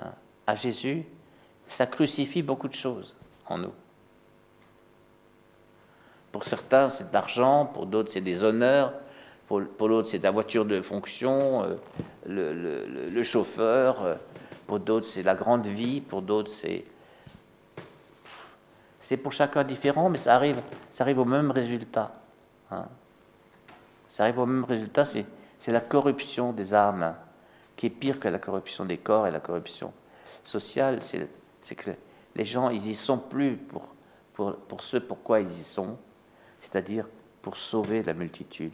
hein, 0.00 0.12
à 0.46 0.54
Jésus, 0.54 1.04
ça 1.66 1.86
crucifie 1.86 2.42
beaucoup 2.42 2.68
de 2.68 2.74
choses 2.74 3.14
en 3.46 3.58
nous. 3.58 3.72
Pour 6.32 6.44
certains, 6.44 6.88
c'est 6.90 7.08
de 7.08 7.14
l'argent, 7.14 7.66
pour 7.66 7.86
d'autres, 7.86 8.10
c'est 8.10 8.20
des 8.20 8.44
honneurs, 8.44 8.92
pour, 9.46 9.60
l'autre, 9.60 10.08
c'est 10.08 10.22
la 10.22 10.32
voiture 10.32 10.64
de 10.64 10.82
fonction, 10.82 11.62
euh, 11.62 11.76
le, 12.26 13.22
chauffeur. 13.22 14.02
Euh, 14.02 14.14
pour 14.66 14.80
d'autres, 14.80 15.06
c'est 15.06 15.22
la 15.22 15.36
grande 15.36 15.66
vie. 15.66 16.00
Pour 16.00 16.22
d'autres, 16.22 16.50
c'est. 16.50 16.84
C'est 18.98 19.16
pour 19.16 19.32
chacun 19.32 19.62
différent, 19.62 20.08
mais 20.08 20.18
ça 20.18 20.34
arrive, 20.34 20.60
ça 20.90 21.04
arrive 21.04 21.20
au 21.20 21.24
même 21.24 21.52
résultat. 21.52 22.12
Hein. 22.72 22.86
Ça 24.08 24.24
arrive 24.24 24.40
au 24.40 24.46
même 24.46 24.64
résultat, 24.64 25.04
c'est 25.04 25.72
la 25.72 25.80
corruption 25.80 26.52
des 26.52 26.74
âmes, 26.74 27.14
qui 27.76 27.86
est 27.86 27.90
pire 27.90 28.18
que 28.18 28.26
la 28.26 28.40
corruption 28.40 28.84
des 28.84 28.98
corps 28.98 29.28
et 29.28 29.30
la 29.30 29.38
corruption 29.38 29.92
sociale. 30.42 30.98
C'est 31.02 31.28
que 31.74 31.90
les 32.34 32.44
gens, 32.44 32.70
ils 32.70 32.86
y 32.86 32.94
sont 32.94 33.18
plus 33.18 33.56
pour, 33.56 34.82
ce 34.82 34.98
pourquoi 34.98 35.40
ils 35.40 35.50
y 35.50 35.64
sont, 35.64 35.96
c'est-à-dire 36.60 37.06
pour 37.42 37.56
sauver 37.56 38.02
la 38.02 38.14
multitude 38.14 38.72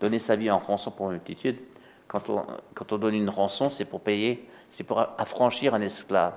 donner 0.00 0.18
sa 0.18 0.36
vie 0.36 0.50
en 0.50 0.58
rançon 0.58 0.90
pour 0.90 1.06
une 1.06 1.12
multitude, 1.12 1.60
quand 2.08 2.30
on, 2.30 2.98
donne 2.98 3.14
une 3.14 3.28
rançon, 3.28 3.70
c'est 3.70 3.84
pour 3.84 4.00
payer, 4.00 4.48
c'est 4.68 4.84
pour 4.84 5.00
affranchir 5.00 5.74
un 5.74 5.80
esclave. 5.80 6.34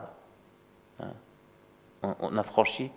Hein? 1.00 1.14
On, 2.02 2.38
affranchit, 2.38 2.92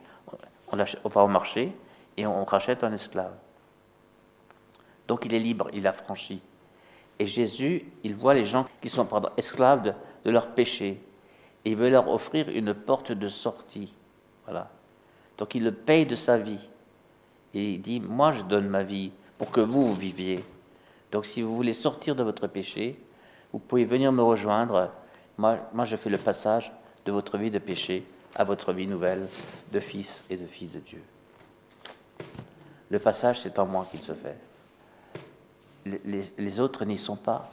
on, 0.70 1.08
va 1.08 1.24
au 1.24 1.28
marché 1.28 1.72
et 2.16 2.26
on, 2.26 2.44
rachète 2.44 2.84
un 2.84 2.92
esclave. 2.92 3.34
Donc 5.08 5.24
il 5.26 5.34
est 5.34 5.38
libre, 5.38 5.68
il 5.72 5.86
affranchit. 5.86 6.40
Et 7.18 7.26
Jésus, 7.26 7.84
il 8.04 8.14
voit 8.14 8.34
les 8.34 8.46
gens 8.46 8.66
qui 8.80 8.88
sont 8.88 9.06
esclaves 9.36 9.82
de, 9.82 9.92
de 10.24 10.30
leur 10.30 10.54
péché. 10.54 11.00
Il 11.64 11.76
veut 11.76 11.90
leur 11.90 12.08
offrir 12.08 12.48
une 12.48 12.74
porte 12.74 13.12
de 13.12 13.28
sortie. 13.28 13.94
Voilà. 14.44 14.70
Donc 15.38 15.54
il 15.54 15.64
le 15.64 15.72
paye 15.72 16.06
de 16.06 16.14
sa 16.14 16.38
vie. 16.38 16.68
Et 17.54 17.72
il 17.72 17.80
dit, 17.80 18.00
moi 18.00 18.32
je 18.32 18.42
donne 18.42 18.68
ma 18.68 18.82
vie 18.82 19.12
pour 19.38 19.50
que 19.50 19.60
vous, 19.60 19.94
viviez. 19.94 20.44
Donc 21.10 21.26
si 21.26 21.42
vous 21.42 21.54
voulez 21.54 21.72
sortir 21.72 22.16
de 22.16 22.22
votre 22.22 22.46
péché, 22.46 22.98
vous 23.52 23.58
pouvez 23.58 23.84
venir 23.84 24.12
me 24.12 24.22
rejoindre. 24.22 24.90
Moi, 25.38 25.84
je 25.84 25.96
fais 25.96 26.10
le 26.10 26.18
passage 26.18 26.72
de 27.04 27.12
votre 27.12 27.38
vie 27.38 27.50
de 27.50 27.58
péché 27.58 28.06
à 28.34 28.44
votre 28.44 28.72
vie 28.72 28.86
nouvelle 28.86 29.26
de 29.72 29.80
fils 29.80 30.26
et 30.30 30.36
de 30.36 30.46
fils 30.46 30.72
de 30.72 30.80
Dieu. 30.80 31.02
Le 32.90 32.98
passage, 32.98 33.40
c'est 33.40 33.58
en 33.58 33.66
moi 33.66 33.84
qu'il 33.90 34.00
se 34.00 34.12
fait. 34.12 34.38
Les, 35.84 36.60
autres 36.60 36.84
n'y 36.84 36.98
sont 36.98 37.16
pas. 37.16 37.50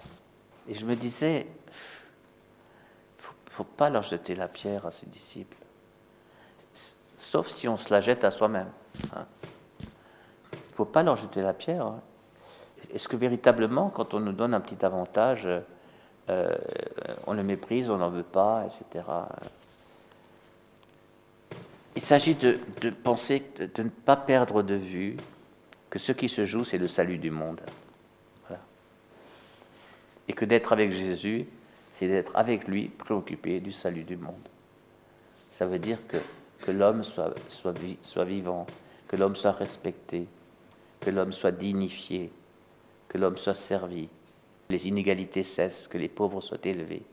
Et 0.68 0.74
je 0.74 0.86
me 0.86 0.96
disais, 0.96 1.48
faut 3.60 3.66
pas 3.66 3.90
leur 3.90 4.04
jeter 4.04 4.36
la 4.36 4.48
pierre 4.48 4.86
à 4.86 4.92
ses 4.92 5.08
disciples. 5.08 5.58
Sauf 7.18 7.50
si 7.50 7.68
on 7.68 7.76
se 7.76 7.94
la 7.94 8.00
jette 8.00 8.24
à 8.24 8.32
soi-même. 8.32 8.70
Hein. 9.14 9.26
Il 10.54 10.56
ne 10.56 10.76
faut 10.76 10.86
pas 10.86 11.04
leur 11.04 11.18
jeter 11.18 11.42
la 11.42 11.52
pierre. 11.52 11.86
Hein 11.86 12.00
est-ce 12.94 13.10
que 13.10 13.18
véritablement, 13.18 13.90
quand 13.90 14.14
on 14.14 14.22
nous 14.22 14.32
donne 14.32 14.54
un 14.54 14.62
petit 14.62 14.86
avantage, 14.86 15.46
euh, 16.30 16.56
on 17.28 17.34
le 17.34 17.44
méprise, 17.44 17.90
on 17.90 17.98
n'en 17.98 18.10
veut 18.10 18.24
pas, 18.24 18.66
etc. 18.66 19.06
Il 21.98 22.02
s'agit 22.02 22.36
de, 22.36 22.60
penser, 23.04 23.44
de, 23.58 23.84
ne 23.84 23.90
pas 23.90 24.16
perdre 24.16 24.64
de 24.64 24.76
vue 24.76 25.18
que 25.90 26.00
ce 26.00 26.14
qui 26.14 26.30
se 26.30 26.46
joue, 26.46 26.64
c'est 26.64 26.78
le 26.78 26.88
salut 26.88 27.18
du 27.18 27.30
monde. 27.30 27.60
Et 30.30 30.34
que 30.34 30.46
d'être 30.46 30.72
avec 30.72 30.92
Jésus, 30.92 31.48
c'est 32.00 32.08
d'être 32.08 32.32
avec 32.34 32.66
lui 32.66 32.88
préoccupé 32.88 33.60
du 33.60 33.74
salut 33.74 34.06
du 34.06 34.16
monde. 34.16 34.48
Ça 35.52 35.66
veut 35.66 35.80
dire 35.80 35.98
que, 36.08 36.16
que 36.62 36.72
l'homme 36.72 37.04
soit, 37.04 37.36
soit, 37.50 38.24
vivant, 38.24 38.66
que 39.10 39.18
l'homme 39.18 39.36
soit 39.36 39.52
respecté, 39.52 40.26
que 41.02 41.10
l'homme 41.10 41.34
soit 41.34 41.52
dignifié, 41.52 42.32
que 43.10 43.18
l'homme 43.18 43.36
soit 43.36 43.54
servi, 43.54 44.08
que 44.08 44.74
les 44.74 44.88
inégalités 44.88 45.44
cessent, 45.44 45.90
que 45.90 45.98
les 45.98 46.08
pauvres 46.08 46.40
soient 46.40 46.64
élevés, 46.64 47.04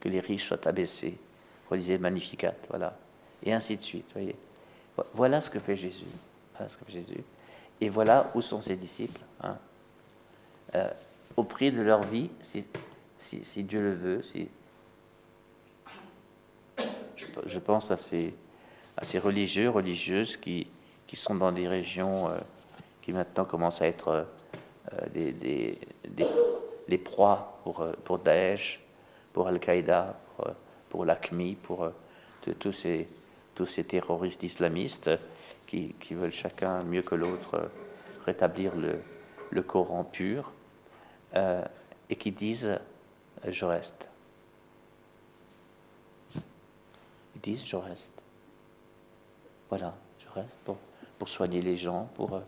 que 0.00 0.08
les 0.08 0.20
riches 0.20 0.46
soient 0.46 0.66
abaissés. 0.66 1.18
Relisez 1.68 1.98
Magnificat, 1.98 2.54
voilà. 2.70 2.96
Et 3.42 3.52
ainsi 3.52 3.76
de 3.76 3.82
suite, 3.82 4.06
voyez. 4.14 4.36
Voilà 5.12 5.42
ce 5.42 5.50
que 5.50 5.58
fait 5.58 5.76
Jésus. 5.76 6.06
Voilà 6.54 6.66
ce 6.70 6.78
que 6.78 6.86
fait 6.86 6.92
Jésus. 6.92 7.24
Et 7.78 7.90
voilà 7.90 8.30
où 8.34 8.40
sont 8.40 8.62
ses 8.62 8.76
disciples. 8.76 9.20
Hein. 9.42 9.58
Euh, 10.76 10.88
au 11.36 11.42
prix 11.42 11.70
de 11.70 11.82
leur 11.82 12.04
vie, 12.04 12.30
si, 13.20 13.62
Dieu 13.62 13.80
le 13.80 13.94
veut, 13.94 14.22
si, 14.22 14.48
je, 17.46 17.58
pense 17.58 17.90
à 17.90 17.96
ces, 17.96 18.34
religieux, 19.18 19.70
religieuses 19.70 20.36
qui, 20.36 20.66
sont 21.12 21.34
dans 21.34 21.52
des 21.52 21.68
régions 21.68 22.28
euh, 22.28 22.38
qui 23.02 23.12
maintenant 23.12 23.44
commencent 23.44 23.82
à 23.82 23.86
être 23.86 24.08
euh, 24.08 24.24
euh, 24.92 25.30
des, 25.32 25.78
les 26.88 26.98
proies 26.98 27.60
pour, 27.62 28.18
Daesh, 28.18 28.80
pour 29.32 29.48
Al-Qaïda, 29.48 30.18
pour, 30.36 30.46
pour 30.88 31.04
l'ACMI, 31.04 31.54
pour 31.54 31.90
tous 32.58 32.72
ces, 32.72 33.84
terroristes 33.84 34.42
islamistes 34.42 35.10
qui, 35.66 35.94
veulent 36.10 36.32
chacun 36.32 36.82
mieux 36.82 37.02
que 37.02 37.14
l'autre 37.14 37.70
rétablir 38.24 38.72
le, 38.74 39.62
Coran 39.62 40.04
pur 40.04 40.52
et 41.34 42.16
qui 42.16 42.32
disent 42.32 42.80
je 43.46 43.64
reste. 43.64 44.08
Ils 47.34 47.40
disent 47.40 47.64
je 47.64 47.76
reste. 47.76 48.12
Voilà, 49.68 49.94
je 50.18 50.40
reste 50.40 50.58
pour, 50.64 50.76
pour 51.18 51.28
soigner 51.28 51.62
les 51.62 51.76
gens, 51.76 52.08
pour 52.14 52.40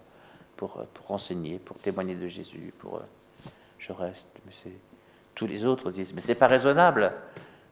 pour, 0.63 0.77
euh, 0.79 0.85
pour 0.95 1.11
enseigner, 1.11 1.59
pour 1.59 1.77
témoigner 1.77 2.15
de 2.15 2.29
Jésus, 2.29 2.73
pour 2.79 2.97
euh, 2.97 3.03
je 3.79 3.93
reste. 3.93 4.29
Mais 4.47 4.53
c'est 4.53 4.73
tous 5.35 5.47
les 5.47 5.65
autres 5.65 5.91
disent 5.91 6.13
mais 6.15 6.21
c'est 6.21 6.37
pas 6.37 6.47
raisonnable. 6.47 7.13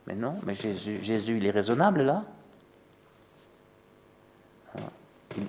Mais 0.06 0.16
non, 0.16 0.32
mais 0.44 0.56
Jésus, 0.56 0.98
Jésus 1.02 1.36
il 1.36 1.46
est 1.46 1.52
raisonnable 1.52 2.02
là. 2.02 2.24
Hein? 4.76 4.80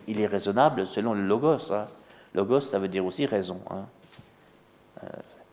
Il, 0.08 0.20
est 0.20 0.28
raisonnable 0.28 0.86
selon 0.86 1.14
le 1.16 1.26
logos. 1.26 1.72
Hein. 1.72 1.88
Logos, 2.36 2.62
ça 2.62 2.78
veut 2.78 2.90
dire 2.90 3.04
aussi 3.04 3.26
raison. 3.26 3.60
Hein. 3.72 3.86
Euh, 5.04 5.08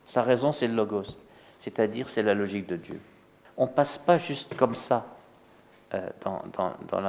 sa 0.05 0.21
raison, 0.21 0.51
c'est 0.51 0.67
le 0.67 0.75
logos, 0.75 1.17
c'est-à-dire 1.59 2.09
c'est 2.09 2.23
la 2.23 2.33
logique 2.33 2.65
de 2.65 2.77
Dieu. 2.77 2.99
On 3.57 3.65
ne 3.65 3.71
passe 3.71 3.99
pas 3.99 4.17
juste 4.17 4.55
comme 4.55 4.73
ça 4.73 5.05
euh, 5.93 6.09
dans, 6.21 7.01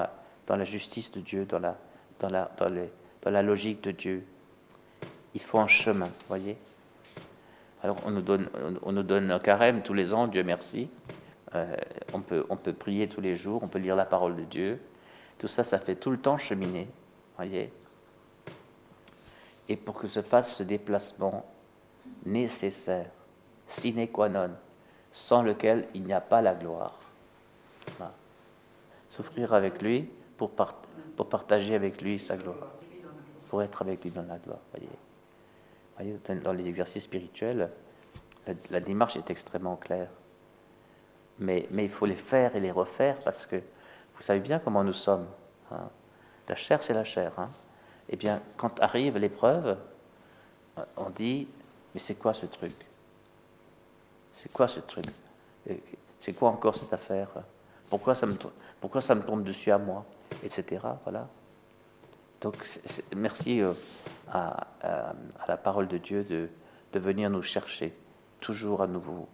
la, 0.56 0.64
justice 0.64 1.12
de 1.12 1.20
Dieu, 1.20 1.46
dans 1.46 2.28
la, 2.28 3.42
logique 3.42 3.82
de 3.82 3.92
Dieu. 3.92 4.26
Il 5.32 5.40
faut 5.40 5.60
un 5.60 5.68
chemin, 5.68 6.08
voyez. 6.28 6.58
Alors 7.82 7.96
on 8.04 8.10
nous 8.10 8.20
donne, 8.20 8.48
on 8.82 8.92
nous 8.92 9.04
donne 9.04 9.30
un 9.30 9.38
carême 9.38 9.82
tous 9.82 9.94
les 9.94 10.12
ans, 10.12 10.26
Dieu 10.26 10.42
merci. 10.42 10.90
Euh, 11.54 11.76
on, 12.12 12.20
peut, 12.20 12.44
on 12.50 12.56
peut 12.56 12.72
prier 12.72 13.08
tous 13.08 13.20
les 13.20 13.36
jours, 13.36 13.62
on 13.62 13.68
peut 13.68 13.78
lire 13.78 13.96
la 13.96 14.04
parole 14.04 14.36
de 14.36 14.42
Dieu. 14.42 14.80
Tout 15.38 15.48
ça, 15.48 15.64
ça 15.64 15.78
fait 15.78 15.94
tout 15.94 16.10
le 16.10 16.18
temps 16.18 16.36
cheminer, 16.36 16.88
voyez. 17.36 17.72
Et 19.68 19.76
pour 19.76 19.98
que 19.98 20.08
se 20.08 20.20
fasse 20.20 20.56
ce 20.56 20.62
déplacement 20.64 21.46
nécessaire, 22.26 23.10
sine 23.70 24.08
qua 24.08 24.28
non, 24.28 24.50
sans 25.12 25.42
lequel 25.42 25.88
il 25.94 26.04
n'y 26.04 26.12
a 26.12 26.20
pas 26.20 26.42
la 26.42 26.54
gloire. 26.54 26.98
Souffrir 29.10 29.54
avec 29.54 29.82
lui 29.82 30.08
pour, 30.36 30.50
pour 30.50 31.28
partager 31.28 31.74
avec 31.74 32.00
lui 32.00 32.18
sa 32.18 32.36
gloire 32.36 32.70
pour 33.50 33.62
être 33.64 33.82
avec 33.82 34.04
lui 34.04 34.12
dans 34.12 34.22
la 34.22 34.38
gloire. 34.38 34.60
Voyez. 34.72 34.88
voyez 35.96 36.40
dans 36.40 36.52
les 36.52 36.68
exercices 36.68 37.02
spirituels, 37.02 37.68
la, 38.70 38.80
démarche 38.80 39.16
est 39.16 39.28
extrêmement 39.28 39.74
claire. 39.74 40.08
Mais, 41.40 41.66
il 41.72 41.88
faut 41.88 42.06
les 42.06 42.16
faire 42.16 42.54
et 42.54 42.60
les 42.60 42.70
refaire 42.70 43.18
parce 43.24 43.46
que 43.46 43.56
vous 43.56 44.22
savez 44.22 44.38
bien 44.38 44.60
comment 44.60 44.84
nous 44.84 44.92
sommes. 44.92 45.26
Hein. 45.72 45.88
La 46.48 46.54
chair, 46.54 46.80
c'est 46.80 46.94
la 46.94 47.02
chair. 47.02 47.32
Hein. 47.38 47.50
Eh 48.08 48.16
bien, 48.16 48.40
quand 48.56 48.78
arrive 48.80 49.18
l'épreuve, 49.18 49.76
on 50.96 51.10
dit 51.10 51.48
Mais 51.92 52.00
c'est 52.00 52.14
quoi 52.14 52.34
ce 52.34 52.46
truc? 52.46 52.74
C'est 54.40 54.52
quoi 54.52 54.68
ce 54.68 54.80
truc 54.80 55.04
C'est 56.18 56.32
quoi 56.32 56.48
encore 56.48 56.74
cette 56.74 56.92
affaire 56.92 57.28
pourquoi 57.90 58.14
ça, 58.14 58.24
me, 58.26 59.20
tombe 59.20 59.42
dessus 59.42 59.72
à 59.72 59.78
moi 59.78 60.06
Etc. 60.44 60.80
Voilà. 61.02 61.28
Donc 62.40 62.56
merci 63.14 63.60
euh, 63.60 63.72
à, 64.32 64.68
la 65.48 65.56
parole 65.56 65.88
de 65.88 65.98
Dieu 65.98 66.22
de, 66.24 66.48
de 66.92 66.98
venir 66.98 67.28
nous 67.28 67.42
chercher 67.42 67.92
toujours 68.38 68.80
à 68.80 68.86
nouveau 68.86 69.28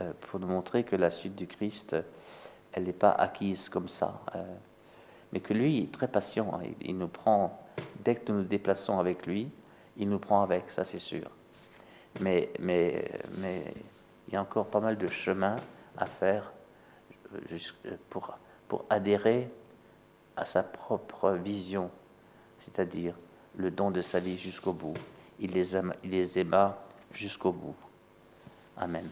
euh, 0.00 0.12
pour 0.20 0.38
nous 0.38 0.46
montrer 0.46 0.84
que 0.84 0.94
la 0.94 1.10
suite 1.10 1.34
du 1.34 1.46
Christ, 1.46 1.96
elle 2.72 2.84
n'est 2.84 2.92
pas 2.92 3.10
acquise 3.10 3.70
comme 3.70 3.88
ça, 3.88 4.20
euh, 4.36 4.44
mais 5.32 5.40
que 5.40 5.54
lui 5.54 5.78
est 5.78 5.92
très 5.92 6.06
patient. 6.06 6.52
Hein. 6.54 6.68
il, 6.82 6.96
nous 6.96 7.08
prend, 7.08 7.66
dès 8.04 8.14
que 8.14 8.30
nous 8.30 8.40
nous 8.40 8.44
déplaçons 8.44 8.98
avec 9.00 9.26
lui, 9.26 9.50
il 9.96 10.08
nous 10.08 10.20
prend 10.20 10.42
avec, 10.42 10.70
ça 10.70 10.84
c'est 10.84 10.98
sûr. 10.98 11.28
Mais, 12.20 12.50
mais, 12.60 13.10
mais 13.38 13.64
il 14.28 14.34
y 14.34 14.36
a 14.36 14.42
encore 14.42 14.66
pas 14.66 14.80
mal 14.80 14.96
de 14.96 15.08
chemin 15.08 15.56
à 15.96 16.06
faire 16.06 16.52
pour, 18.10 18.36
pour 18.68 18.84
adhérer 18.88 19.50
à 20.36 20.44
sa 20.44 20.62
propre 20.62 21.32
vision 21.32 21.90
c'est-à-dire 22.68 23.14
le 23.56 23.70
don 23.70 23.90
de 23.90 24.02
sa 24.02 24.20
vie 24.20 24.36
jusqu'au 24.36 24.72
bout. 24.72 24.94
Il 25.40 25.52
les, 25.52 25.76
aima, 25.76 25.94
il 26.04 26.10
les 26.10 26.38
aima 26.38 26.78
jusqu'au 27.12 27.52
bout. 27.52 27.76
Amen. 28.76 29.08